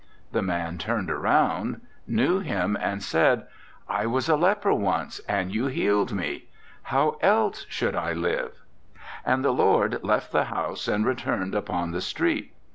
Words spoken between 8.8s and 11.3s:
36 ANDRE GIDE "And the Lord left the house and re